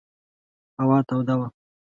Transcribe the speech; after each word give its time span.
هوا 0.79 0.97
توده 1.07 1.33
وه. 1.39 1.47